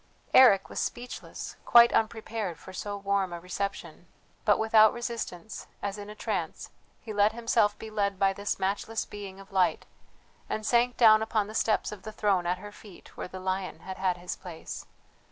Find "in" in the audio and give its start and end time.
5.99-6.09